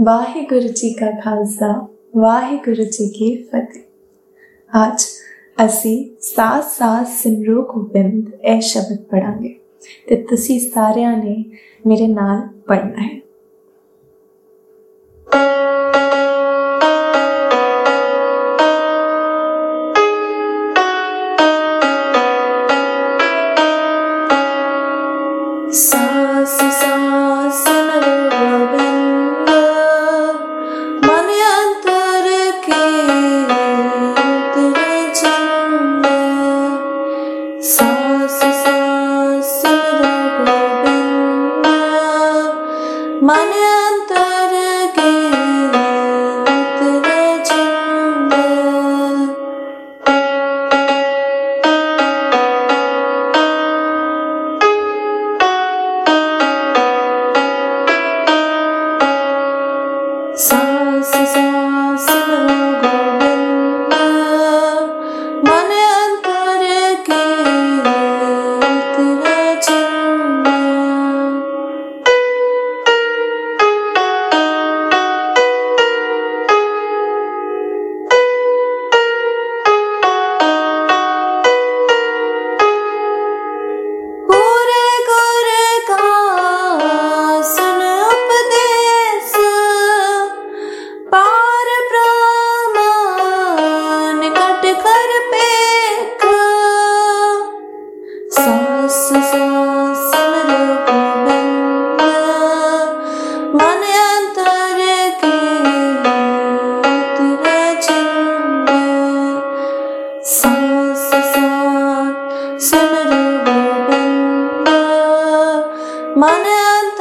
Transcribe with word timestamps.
वाहे 0.00 0.40
गुरु 0.50 0.68
जी 0.68 0.90
का 1.00 1.10
खालसा 1.20 1.68
वाहे 2.16 2.56
गुरु 2.64 2.84
जी 2.84 3.08
की 3.18 3.30
फतेह 3.52 4.78
आज 4.78 5.06
असी 5.64 5.94
सास 6.34 6.76
सात 6.78 7.06
सिमरों 7.16 7.62
को 7.72 7.88
ए 8.54 8.60
शब्द 8.72 8.98
पढ़ा 9.12 9.30
तो 10.30 10.36
सारे 10.70 11.04
ने 11.16 11.36
मेरे 11.86 12.06
नाल 12.08 12.38
पढ़ना 12.68 13.02
है 13.02 13.22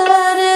that 0.06 0.53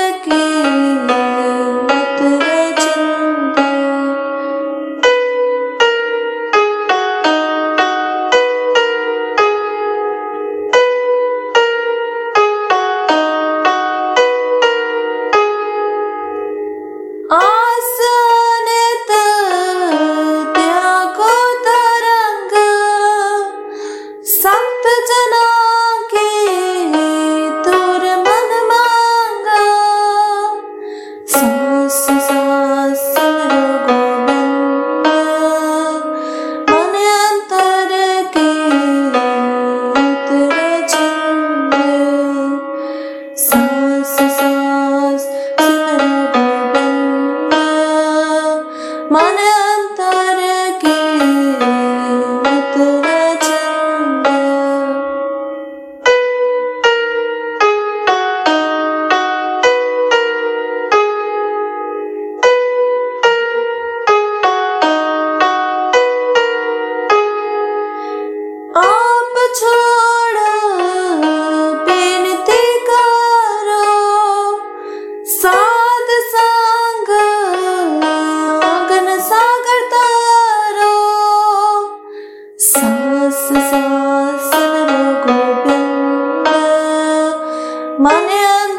மன 49.16 49.47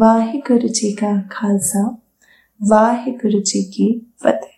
वाहिगुरु 0.00 0.68
जी 0.76 0.90
का 1.00 1.10
खालसा 1.32 1.82
वाहिगुरु 2.70 3.40
जी 3.52 3.62
की 3.76 3.88
फतेह 4.24 4.50